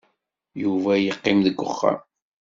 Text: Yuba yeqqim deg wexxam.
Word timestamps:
Yuba 0.61 0.91
yeqqim 0.97 1.39
deg 1.45 1.57
wexxam. 1.61 1.99